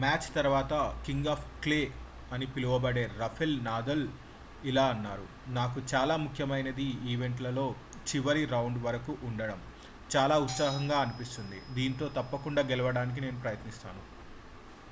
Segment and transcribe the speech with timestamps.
[0.00, 0.72] match తర్వాత
[1.04, 1.84] king of clay
[2.30, 4.04] అని పిలవబడే రాఫెల్ నాదల్
[4.64, 5.24] ఇలా అన్నారు
[5.52, 6.74] నాకు చాలా ముఖ్యమైన
[7.12, 7.66] ఈవెంట్లలో
[8.06, 9.62] చివరి రౌండ్ వరకు ఉండడం
[10.10, 14.04] చాలా ఉత్సాహంగా అనిపిస్తుంది దీంట్లో తప్పకుండా గెలవడానికి నేను ప్రయత్నిస్తాను